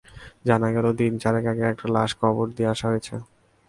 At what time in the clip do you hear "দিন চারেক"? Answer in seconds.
0.99-1.45